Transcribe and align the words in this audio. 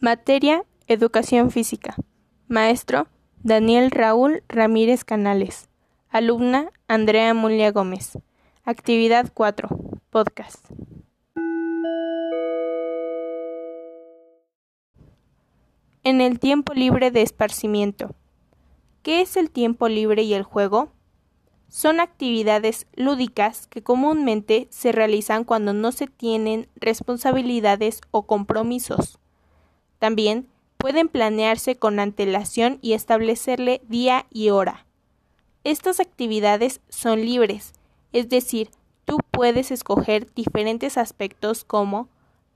Materia 0.00 0.64
Educación 0.86 1.50
Física. 1.50 1.94
Maestro 2.48 3.06
Daniel 3.42 3.90
Raúl 3.90 4.42
Ramírez 4.48 5.04
Canales. 5.04 5.70
Alumna 6.10 6.70
Andrea 6.88 7.32
Mulia 7.32 7.70
Gómez. 7.70 8.18
Actividad 8.64 9.30
4. 9.32 9.68
Podcast. 10.10 10.66
En 16.02 16.20
el 16.20 16.38
tiempo 16.38 16.74
libre 16.74 17.10
de 17.10 17.22
esparcimiento. 17.22 18.14
¿Qué 19.02 19.22
es 19.22 19.38
el 19.38 19.50
tiempo 19.50 19.88
libre 19.88 20.22
y 20.22 20.34
el 20.34 20.42
juego? 20.42 20.92
Son 21.68 22.00
actividades 22.00 22.86
lúdicas 22.94 23.68
que 23.68 23.82
comúnmente 23.82 24.66
se 24.70 24.92
realizan 24.92 25.44
cuando 25.44 25.72
no 25.72 25.92
se 25.92 26.08
tienen 26.08 26.68
responsabilidades 26.76 28.02
o 28.10 28.26
compromisos. 28.26 29.18
También 30.04 30.48
pueden 30.76 31.08
planearse 31.08 31.76
con 31.76 31.98
antelación 31.98 32.78
y 32.82 32.92
establecerle 32.92 33.80
día 33.88 34.26
y 34.28 34.50
hora. 34.50 34.84
Estas 35.64 35.98
actividades 35.98 36.82
son 36.90 37.24
libres, 37.24 37.72
es 38.12 38.28
decir, 38.28 38.68
tú 39.06 39.16
puedes 39.30 39.70
escoger 39.70 40.30
diferentes 40.34 40.98
aspectos 40.98 41.64
como 41.64 42.10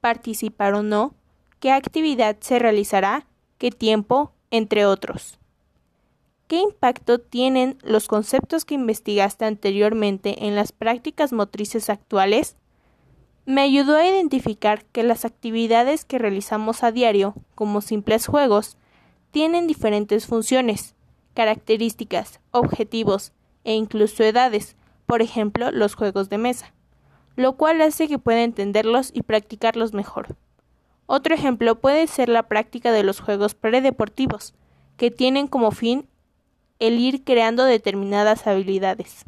participar 0.00 0.72
o 0.72 0.82
no, 0.82 1.12
qué 1.60 1.70
actividad 1.70 2.38
se 2.40 2.58
realizará, 2.58 3.26
qué 3.58 3.70
tiempo, 3.70 4.32
entre 4.50 4.86
otros. 4.86 5.38
¿Qué 6.46 6.60
impacto 6.60 7.18
tienen 7.18 7.76
los 7.82 8.08
conceptos 8.08 8.64
que 8.64 8.74
investigaste 8.74 9.44
anteriormente 9.44 10.46
en 10.46 10.56
las 10.56 10.72
prácticas 10.72 11.34
motrices 11.34 11.90
actuales? 11.90 12.56
Me 13.46 13.60
ayudó 13.60 13.96
a 13.96 14.08
identificar 14.08 14.86
que 14.86 15.02
las 15.02 15.26
actividades 15.26 16.06
que 16.06 16.18
realizamos 16.18 16.82
a 16.82 16.92
diario, 16.92 17.34
como 17.54 17.82
simples 17.82 18.26
juegos, 18.26 18.78
tienen 19.32 19.66
diferentes 19.66 20.26
funciones, 20.26 20.94
características, 21.34 22.40
objetivos 22.52 23.32
e 23.64 23.74
incluso 23.74 24.24
edades, 24.24 24.76
por 25.04 25.20
ejemplo, 25.20 25.70
los 25.72 25.94
juegos 25.94 26.30
de 26.30 26.38
mesa, 26.38 26.72
lo 27.36 27.56
cual 27.56 27.82
hace 27.82 28.08
que 28.08 28.18
pueda 28.18 28.42
entenderlos 28.42 29.10
y 29.12 29.22
practicarlos 29.22 29.92
mejor. 29.92 30.36
Otro 31.06 31.34
ejemplo 31.34 31.78
puede 31.78 32.06
ser 32.06 32.30
la 32.30 32.44
práctica 32.44 32.92
de 32.92 33.02
los 33.02 33.20
juegos 33.20 33.54
predeportivos, 33.54 34.54
que 34.96 35.10
tienen 35.10 35.48
como 35.48 35.70
fin 35.70 36.08
el 36.78 36.98
ir 36.98 37.24
creando 37.24 37.64
determinadas 37.64 38.46
habilidades. 38.46 39.24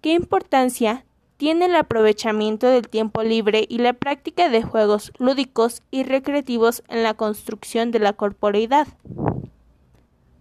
¿Qué 0.00 0.12
importancia 0.12 1.04
tiene 1.40 1.64
el 1.64 1.76
aprovechamiento 1.76 2.66
del 2.66 2.90
tiempo 2.90 3.22
libre 3.22 3.64
y 3.66 3.78
la 3.78 3.94
práctica 3.94 4.50
de 4.50 4.62
juegos 4.62 5.10
lúdicos 5.16 5.80
y 5.90 6.02
recreativos 6.02 6.82
en 6.88 7.02
la 7.02 7.14
construcción 7.14 7.92
de 7.92 7.98
la 7.98 8.12
corporeidad? 8.12 8.86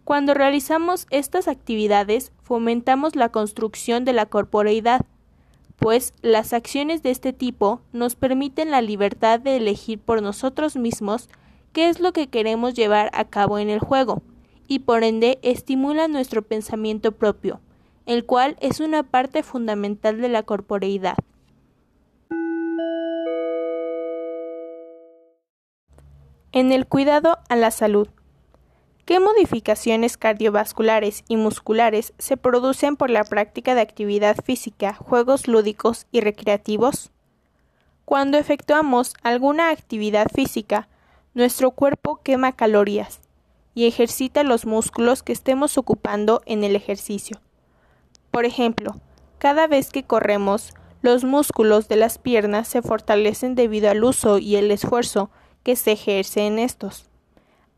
Cuando 0.04 0.34
realizamos 0.34 1.08
estas 1.10 1.48
actividades, 1.48 2.34
fomentamos 2.44 3.16
la 3.16 3.30
construcción 3.30 4.04
de 4.04 4.12
la 4.12 4.26
corporeidad, 4.26 5.06
pues 5.78 6.12
las 6.22 6.52
acciones 6.52 7.02
de 7.02 7.12
este 7.12 7.32
tipo 7.32 7.80
nos 7.94 8.16
permiten 8.16 8.70
la 8.70 8.82
libertad 8.82 9.40
de 9.40 9.56
elegir 9.56 10.00
por 10.00 10.22
nosotros 10.22 10.76
mismos 10.76 11.30
qué 11.72 11.88
es 11.88 12.02
lo 12.02 12.12
que 12.12 12.28
queremos 12.28 12.74
llevar 12.74 13.10
a 13.14 13.24
cabo 13.24 13.58
en 13.58 13.70
el 13.70 13.80
juego, 13.80 14.22
y 14.68 14.80
por 14.80 15.06
ende 15.06 15.40
estimula 15.44 16.10
nuestro 16.10 16.42
pensamiento 16.42 17.14
propio, 17.14 17.62
el 18.10 18.26
cual 18.26 18.58
es 18.60 18.80
una 18.80 19.04
parte 19.04 19.44
fundamental 19.44 20.20
de 20.20 20.30
la 20.30 20.42
corporeidad. 20.42 21.14
En 26.52 26.72
el 26.72 26.88
cuidado 26.88 27.38
a 27.50 27.56
la 27.56 27.70
salud. 27.70 28.08
¿Qué 29.06 29.20
modificaciones 29.20 30.18
cardiovasculares 30.18 31.24
y 31.28 31.38
musculares 31.38 32.14
se 32.18 32.36
producen 32.36 32.96
por 32.96 33.12
la 33.12 33.24
práctica 33.24 33.76
de 33.76 33.82
actividad 33.82 34.38
física, 34.44 34.96
juegos 34.96 35.48
lúdicos 35.48 36.08
y 36.12 36.22
recreativos? 36.22 37.12
Cuando 38.06 38.40
efectuamos 38.40 39.14
alguna 39.22 39.70
actividad 39.70 40.30
física, 40.34 40.88
nuestro 41.36 41.70
cuerpo 41.70 42.22
quema 42.24 42.54
calorías 42.54 43.20
y 43.76 43.86
ejercita 43.86 44.42
los 44.42 44.66
músculos 44.66 45.22
que 45.22 45.34
estemos 45.34 45.78
ocupando 45.78 46.42
en 46.48 46.64
el 46.64 46.76
ejercicio. 46.76 47.40
Por 48.32 48.46
ejemplo, 48.46 48.96
cada 49.38 49.68
vez 49.68 49.90
que 49.90 50.04
corremos, 50.04 50.74
los 51.02 51.24
músculos 51.24 51.88
de 51.88 51.96
las 51.96 52.18
piernas 52.18 52.68
se 52.68 52.82
fortalecen 52.82 53.56
debido 53.56 53.90
al 53.90 54.04
uso 54.04 54.38
y 54.38 54.56
el 54.56 54.72
esfuerzo 54.72 55.30
que 55.64 55.76
se 55.76 55.94
ejerce 55.94 56.48
en 56.48 56.60
estos 56.60 57.10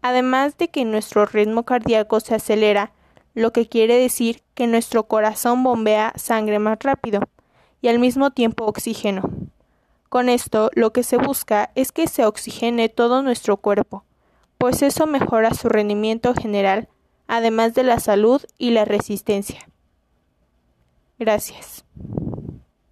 además 0.02 0.58
de 0.58 0.70
que 0.70 0.86
nuestro 0.86 1.26
ritmo 1.26 1.64
cardíaco 1.64 2.20
se 2.20 2.36
acelera, 2.36 2.92
lo 3.34 3.54
que 3.54 3.68
quiere 3.68 3.98
decir 3.98 4.42
que 4.56 4.68
nuestro 4.68 5.08
corazón 5.08 5.64
bombea 5.64 6.14
sangre 6.16 6.60
más 6.60 6.80
rápido 6.82 7.22
y 7.82 7.88
al 7.88 8.00
mismo 8.00 8.32
tiempo 8.32 8.66
oxígeno. 8.66 9.30
Con 10.10 10.28
esto 10.28 10.70
lo 10.74 10.92
que 10.92 11.04
se 11.04 11.18
busca 11.18 11.72
es 11.76 11.92
que 11.92 12.08
se 12.08 12.26
oxigene 12.26 12.90
todo 12.90 13.22
nuestro 13.22 13.58
cuerpo, 13.58 14.04
pues 14.58 14.82
eso 14.82 15.08
mejora 15.08 15.54
su 15.54 15.70
rendimiento 15.70 16.34
general, 16.34 16.90
además 17.28 17.74
de 17.74 17.84
la 17.84 18.00
salud 18.00 18.42
y 18.58 18.72
la 18.72 18.84
resistencia. 18.84 19.71
Gracias. 21.22 21.86